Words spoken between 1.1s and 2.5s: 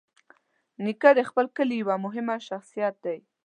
د خپل کلي یوه مهمه